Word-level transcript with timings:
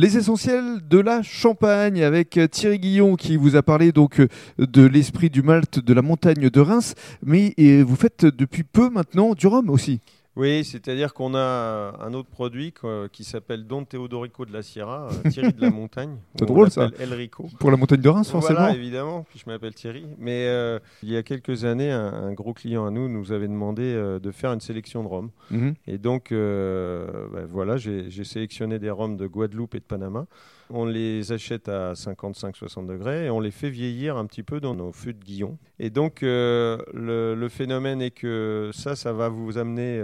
Les 0.00 0.16
essentiels 0.16 0.78
de 0.88 0.98
la 0.98 1.22
Champagne 1.22 2.02
avec 2.02 2.40
Thierry 2.50 2.78
Guillon 2.78 3.16
qui 3.16 3.36
vous 3.36 3.54
a 3.54 3.62
parlé 3.62 3.92
donc 3.92 4.26
de 4.56 4.86
l'esprit 4.86 5.28
du 5.28 5.42
Malte 5.42 5.78
de 5.78 5.92
la 5.92 6.00
montagne 6.00 6.48
de 6.48 6.60
Reims, 6.60 6.94
mais 7.22 7.52
vous 7.82 7.96
faites 7.96 8.24
depuis 8.24 8.62
peu 8.62 8.88
maintenant 8.88 9.34
du 9.34 9.46
rhum 9.46 9.68
aussi. 9.68 10.00
Oui, 10.40 10.64
c'est-à-dire 10.64 11.12
qu'on 11.12 11.34
a 11.34 11.98
un 12.00 12.14
autre 12.14 12.30
produit 12.30 12.72
qui 13.12 13.24
s'appelle 13.24 13.66
Don 13.66 13.84
Teodorico 13.84 14.46
de 14.46 14.54
la 14.54 14.62
Sierra, 14.62 15.08
euh, 15.10 15.28
Thierry 15.30 15.52
de 15.52 15.60
la 15.60 15.70
Montagne. 15.70 16.16
C'est 16.38 16.46
drôle 16.46 16.70
ça. 16.70 16.88
El 16.98 17.12
Rico. 17.12 17.46
Pour 17.58 17.70
la 17.70 17.76
montagne 17.76 18.00
de 18.00 18.08
Reims, 18.08 18.30
forcément. 18.30 18.60
Voilà, 18.60 18.74
évidemment. 18.74 19.26
Puis 19.28 19.38
je 19.44 19.50
m'appelle 19.50 19.74
Thierry. 19.74 20.06
Mais 20.18 20.46
euh, 20.46 20.78
il 21.02 21.10
y 21.10 21.16
a 21.18 21.22
quelques 21.22 21.66
années, 21.66 21.90
un, 21.90 22.32
gros 22.32 22.54
client 22.54 22.86
à 22.86 22.90
nous 22.90 23.06
nous 23.10 23.32
avait 23.32 23.48
demandé 23.48 23.82
euh, 23.82 24.18
de 24.18 24.30
faire 24.30 24.50
une 24.54 24.62
sélection 24.62 25.02
de 25.02 25.08
rhum. 25.08 25.30
Mhm. 25.50 25.74
Et 25.86 25.98
donc, 25.98 26.30
ben 26.30 27.46
voilà, 27.50 27.76
j'ai 27.76 28.24
sélectionné 28.24 28.78
des 28.78 28.88
rhums 28.88 29.18
de 29.18 29.26
Guadeloupe 29.26 29.74
et 29.74 29.80
de 29.80 29.84
Panama. 29.84 30.26
On 30.70 30.84
les 30.84 31.32
achète 31.32 31.68
à 31.68 31.94
55-60 31.94 32.86
degrés 32.86 33.26
et 33.26 33.30
on 33.30 33.40
les 33.40 33.50
fait 33.50 33.70
vieillir 33.70 34.16
un 34.16 34.26
petit 34.26 34.42
peu 34.42 34.60
dans 34.60 34.74
nos 34.74 34.92
fûts 34.92 35.14
de 35.14 35.24
Guillon. 35.24 35.58
Et 35.78 35.90
donc, 35.90 36.20
le, 36.22 36.84
le, 36.94 37.48
phénomène 37.48 38.00
est 38.00 38.12
que 38.12 38.70
ça, 38.72 38.94
ça 38.96 39.12
va 39.12 39.28
vous 39.28 39.58
amener 39.58 40.00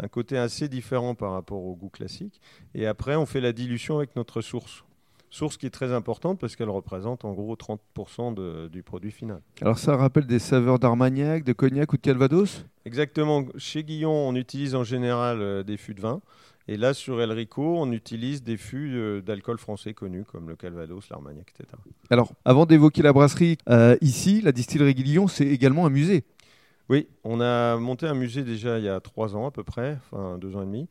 un 0.00 0.08
côté 0.08 0.36
assez 0.36 0.68
différent 0.68 1.14
par 1.14 1.32
rapport 1.32 1.64
au 1.64 1.76
goût 1.76 1.90
classique. 1.90 2.40
Et 2.74 2.86
après, 2.86 3.16
on 3.16 3.26
fait 3.26 3.40
la 3.40 3.52
dilution 3.52 3.98
avec 3.98 4.16
notre 4.16 4.40
source. 4.40 4.84
Source 5.32 5.56
qui 5.56 5.64
est 5.64 5.70
très 5.70 5.94
importante 5.94 6.38
parce 6.38 6.56
qu'elle 6.56 6.68
représente 6.68 7.24
en 7.24 7.32
gros 7.32 7.56
30% 7.56 8.68
du 8.68 8.82
produit 8.82 9.10
final. 9.10 9.40
Alors 9.62 9.78
ça 9.78 9.96
rappelle 9.96 10.26
des 10.26 10.38
saveurs 10.38 10.78
d'Armagnac, 10.78 11.42
de 11.42 11.54
cognac 11.54 11.90
ou 11.94 11.96
de 11.96 12.02
Calvados? 12.02 12.66
Exactement. 12.84 13.44
Chez 13.56 13.82
Guillon, 13.82 14.12
on 14.12 14.34
utilise 14.34 14.74
en 14.74 14.84
général 14.84 15.40
euh, 15.40 15.62
des 15.62 15.78
fûts 15.78 15.94
de 15.94 16.02
vin. 16.02 16.20
Et 16.68 16.76
là, 16.76 16.94
sur 16.94 17.20
El 17.20 17.32
Rico, 17.32 17.76
on 17.78 17.90
utilise 17.92 18.42
des 18.42 18.56
fûts 18.56 18.94
euh, 18.94 19.20
d'alcool 19.20 19.58
français 19.58 19.94
connus 19.94 20.24
comme 20.24 20.48
le 20.48 20.56
Calvados, 20.56 21.08
l'Armagnac, 21.10 21.52
etc. 21.58 21.76
Alors, 22.10 22.32
avant 22.44 22.66
d'évoquer 22.66 23.02
la 23.02 23.12
brasserie, 23.12 23.58
euh, 23.68 23.96
ici, 24.00 24.40
la 24.42 24.52
distillerie 24.52 24.94
Guillon, 24.94 25.26
c'est 25.26 25.46
également 25.46 25.86
un 25.86 25.90
musée. 25.90 26.24
Oui, 26.88 27.08
on 27.24 27.40
a 27.40 27.76
monté 27.76 28.06
un 28.06 28.14
musée 28.14 28.42
déjà 28.42 28.78
il 28.78 28.84
y 28.84 28.88
a 28.88 29.00
trois 29.00 29.34
ans 29.34 29.46
à 29.46 29.50
peu 29.50 29.64
près, 29.64 29.98
enfin 30.10 30.36
deux 30.38 30.56
ans 30.56 30.62
et 30.62 30.66
demi, 30.66 30.88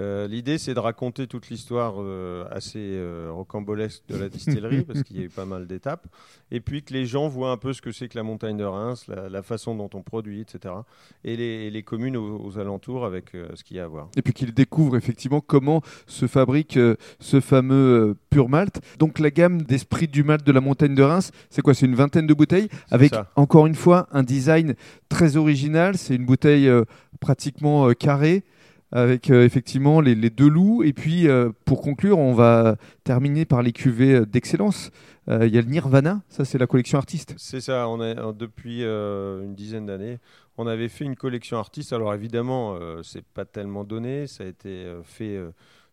euh, 0.00 0.26
l'idée, 0.26 0.58
c'est 0.58 0.74
de 0.74 0.80
raconter 0.80 1.26
toute 1.26 1.50
l'histoire 1.50 1.94
euh, 1.98 2.44
assez 2.50 2.78
euh, 2.78 3.30
rocambolesque 3.30 4.02
de 4.08 4.16
la 4.16 4.28
distillerie, 4.28 4.82
parce 4.86 5.02
qu'il 5.02 5.18
y 5.18 5.20
a 5.20 5.24
eu 5.24 5.28
pas 5.28 5.44
mal 5.44 5.66
d'étapes, 5.66 6.06
et 6.50 6.60
puis 6.60 6.82
que 6.82 6.94
les 6.94 7.04
gens 7.04 7.28
voient 7.28 7.50
un 7.50 7.56
peu 7.56 7.72
ce 7.72 7.82
que 7.82 7.92
c'est 7.92 8.08
que 8.08 8.16
la 8.16 8.22
montagne 8.22 8.56
de 8.56 8.64
Reims, 8.64 9.06
la, 9.08 9.42
façon 9.42 9.74
dont 9.74 9.90
on 9.94 10.02
produit, 10.02 10.40
etc. 10.40 10.74
Et 11.24 11.36
les, 11.70 11.82
communes 11.82 12.16
aux, 12.16 12.58
alentours 12.58 13.04
avec 13.04 13.32
ce 13.32 13.64
qu'il 13.64 13.76
y 13.76 13.80
a 13.80 13.84
à 13.84 13.88
voir. 13.88 14.08
Et 14.16 14.22
puis 14.22 14.32
qu'ils 14.32 14.54
découvrent 14.54 14.96
effectivement 14.96 15.40
comment 15.40 15.82
se 16.06 16.26
fabrique 16.26 16.78
ce 17.18 17.40
fameux 17.40 18.16
pur 18.30 18.48
malt. 18.48 18.80
Donc 18.98 19.18
la 19.18 19.30
gamme 19.30 19.62
d'esprit 19.62 20.06
du 20.06 20.22
malt 20.22 20.46
de 20.46 20.52
la 20.52 20.60
montagne 20.60 20.94
de 20.94 21.02
Reims, 21.02 21.32
c'est 21.50 21.60
quoi? 21.60 21.74
C'est 21.74 21.86
une 21.86 21.96
vingtaine 21.96 22.26
de 22.26 22.34
bouteilles, 22.34 22.68
avec 22.90 23.12
encore 23.34 23.66
une 23.66 23.74
fois 23.74 24.06
un 24.12 24.22
design 24.22 24.74
très 25.08 25.36
original. 25.36 25.98
C'est 25.98 26.14
une 26.14 26.26
bouteille 26.26 26.70
pratiquement 27.20 27.90
carrée 27.94 28.44
avec 28.92 29.30
euh, 29.30 29.44
effectivement 29.44 30.00
les, 30.00 30.14
deux 30.30 30.48
loups. 30.48 30.82
Et 30.82 30.92
puis, 30.92 31.26
euh, 31.26 31.50
pour 31.64 31.80
conclure, 31.80 32.18
on 32.18 32.34
va 32.34 32.76
terminer 33.04 33.44
par 33.44 33.62
les 33.62 33.72
cuvées 33.72 34.14
euh, 34.14 34.26
d'excellence. 34.26 34.90
Il 35.28 35.54
y 35.54 35.56
a 35.56 35.60
le 35.60 35.68
Nirvana, 35.68 36.20
ça 36.28 36.44
c'est 36.44 36.58
la 36.58 36.66
collection 36.66 36.98
artiste. 36.98 37.34
C'est 37.38 37.60
ça, 37.60 37.86
depuis 38.36 38.82
une 38.82 39.54
dizaine 39.54 39.86
d'années, 39.86 40.18
on 40.58 40.66
avait 40.66 40.88
fait 40.88 41.04
une 41.04 41.14
collection 41.14 41.58
artiste. 41.58 41.92
Alors 41.92 42.12
évidemment, 42.12 42.76
c'est 43.04 43.24
pas 43.24 43.44
tellement 43.44 43.84
donné, 43.84 44.26
ça 44.26 44.42
a 44.42 44.48
été 44.48 44.84
fait 45.04 45.40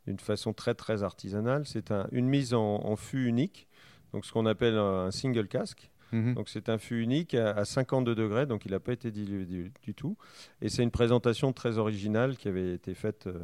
d'une 0.07 0.17
façon 0.17 0.51
très 0.51 0.73
très 0.73 1.03
artisanale. 1.03 1.67
C'est 1.67 1.93
une 2.11 2.27
mise 2.27 2.55
en, 2.55 2.83
en, 2.83 2.95
fût 2.95 3.27
unique, 3.27 3.67
donc 4.13 4.25
ce 4.25 4.31
qu'on 4.31 4.47
appelle 4.47 4.79
un 4.79 5.11
single 5.11 5.47
casque. 5.47 5.91
Mhm. 6.11 6.33
Donc 6.35 6.49
c'est 6.49 6.69
un 6.69 6.77
fût 6.77 7.01
unique 7.01 7.35
à, 7.35 7.65
52 7.65 8.15
degrés, 8.15 8.45
donc 8.45 8.65
il 8.65 8.71
n'a 8.71 8.79
pas 8.79 8.93
été 8.93 9.11
dilué 9.11 9.45
du, 9.45 9.93
tout. 9.93 10.17
Et 10.61 10.69
c'est 10.69 10.83
une 10.83 10.91
présentation 10.91 11.53
très 11.53 11.77
originale 11.77 12.37
qui 12.37 12.47
avait 12.47 12.73
été 12.73 12.93
faite 12.93 13.27
euh, 13.27 13.39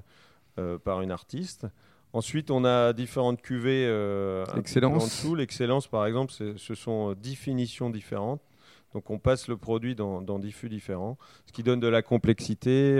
euh, 0.60 0.78
par 0.78 1.02
une 1.02 1.12
artiste. 1.12 1.68
Ensuite, 2.14 2.50
on 2.50 2.64
a 2.64 2.94
différentes 2.94 3.42
cuvées 3.42 3.86
euh, 3.88 4.46
Excellence. 4.58 5.04
en 5.04 5.06
dessous. 5.06 5.36
L'excellence, 5.36 5.88
par 5.88 6.06
exemple, 6.06 6.32
ce 6.32 6.76
sont 6.76 7.14
10 7.14 7.36
finitions 7.36 7.90
différentes. 7.90 8.42
Donc 8.94 9.10
on 9.10 9.20
passe 9.20 9.50
le 9.50 9.58
produit 9.58 9.94
dans, 9.94 10.22
dans 10.22 10.40
10 10.40 10.52
fûts 10.54 10.70
différents, 10.70 11.18
ce 11.46 11.52
qui 11.52 11.64
donne 11.64 11.82
de 11.82 11.88
la 11.88 12.02
complexité, 12.02 12.96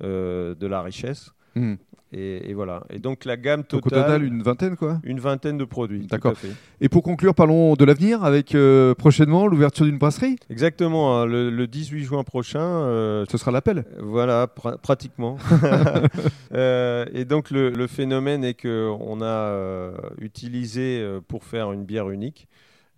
de 0.00 0.66
la 0.66 0.82
richesse. 0.82 1.32
Mhm. 1.56 1.78
Et, 2.12 2.54
voilà. 2.54 2.84
Et 2.88 2.98
donc 2.98 3.24
la 3.24 3.36
gamme 3.36 3.64
totale. 3.64 3.98
au 3.98 4.02
total, 4.02 4.22
une 4.22 4.42
vingtaine, 4.42 4.76
quoi 4.76 5.00
Une 5.02 5.18
vingtaine 5.20 5.58
de 5.58 5.64
produits. 5.64 6.06
D'accord. 6.06 6.34
Et 6.80 6.88
pour 6.88 7.02
conclure, 7.02 7.34
parlons 7.34 7.74
de 7.74 7.84
l'avenir 7.84 8.24
avec 8.24 8.54
euh, 8.54 8.94
prochainement 8.94 9.46
l'ouverture 9.46 9.84
d'une 9.84 9.98
brasserie. 9.98 10.36
Exactement. 10.48 11.18
Hein. 11.18 11.26
le, 11.26 11.66
18 11.66 12.04
juin 12.04 12.22
prochain. 12.24 12.60
Euh, 12.60 13.26
Ce 13.28 13.36
sera 13.36 13.50
l'appel. 13.50 13.84
Voilà, 14.00 14.46
pratiquement. 14.46 15.36
Euh, 16.54 17.04
et 17.12 17.24
donc 17.24 17.50
le, 17.50 17.70
le 17.70 17.86
phénomène 17.86 18.44
est 18.44 18.54
qu'on 18.54 19.20
a 19.20 19.92
utilisé 20.20 21.04
pour 21.28 21.44
faire 21.44 21.72
une 21.72 21.84
bière 21.84 22.08
unique 22.08 22.48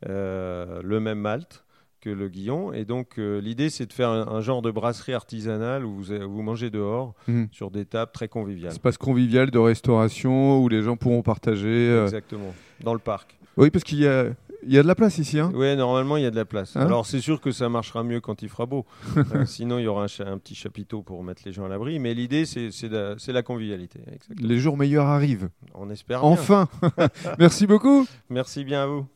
le 0.07 0.99
même 1.01 1.19
malt 1.19 1.65
que 2.01 2.11
le 2.11 2.29
Guillon. 2.29 2.73
Et 2.73 2.85
donc, 2.85 3.19
euh, 3.19 3.41
l'idée, 3.41 3.71
c'est 3.71 3.87
de 3.87 3.93
faire 3.93 4.11
un, 4.11 4.41
genre 4.41 4.63
de 4.63 4.71
brasserie 4.71 5.15
artisanale 5.15 5.85
où 5.85 5.97
vous, 5.97 6.05
vous 6.05 6.43
mangez 6.43 6.71
dehors 6.71 7.15
mhm. 7.27 7.49
sur 7.53 7.71
des 7.71 7.85
tables 7.85 8.13
très 8.13 8.29
conviviales. 8.29 8.73
Espace 8.73 8.99
convivial 8.99 9.51
de 9.51 9.59
restauration 9.59 10.61
où 10.61 10.69
les 10.69 10.83
gens 10.83 10.97
pourront 10.97 11.23
partager. 11.23 11.67
Euh, 11.69 12.05
Exactement, 12.05 12.55
dans 12.83 12.93
le 12.93 13.01
parc. 13.01 13.37
Oui, 13.57 13.71
parce 13.71 13.85
qu'il 13.85 13.99
y 13.99 14.07
a, 14.07 14.27
il 14.67 14.73
y 14.73 14.79
a 14.79 14.83
de 14.83 14.89
la 14.89 14.95
place 14.95 15.19
ici. 15.19 15.39
Hein 15.39 15.51
oui, 15.55 15.77
normalement, 15.77 16.17
il 16.17 16.23
y 16.23 16.27
a 16.27 16.31
de 16.31 16.37
la 16.37 16.45
place. 16.45 16.77
Hein 16.77 16.83
Alors, 16.83 17.07
c'est 17.07 17.21
sûr 17.21 17.41
que 17.41 17.51
ça 17.51 17.69
marchera 17.69 18.03
mieux 18.03 18.21
quand 18.21 18.43
il 18.43 18.49
fera 18.49 18.67
beau. 18.67 18.85
Euh, 19.35 19.45
sinon, 19.45 19.79
il 19.79 19.83
y 19.83 19.87
aura 19.87 20.05
un, 20.05 20.39
petit 20.39 20.55
chapiteau 20.55 21.03
pour 21.03 21.23
mettre 21.23 21.43
les 21.45 21.53
gens 21.53 21.65
à 21.65 21.69
l'abri. 21.69 21.99
Mais 21.99 22.15
l'idée, 22.15 22.47
c'est 22.47 22.71
la, 22.85 23.17
la, 23.27 23.43
convivialité. 23.43 24.01
Les 24.39 24.59
jours 24.59 24.77
meilleurs 24.77 25.07
arrivent. 25.07 25.51
On 25.75 25.91
espère. 25.91 26.25
Enfin 26.25 26.69
Merci 27.39 27.67
beaucoup. 27.67 28.07
Merci 28.31 28.65
bien 28.65 28.85
à 28.85 28.87
vous. 28.87 29.07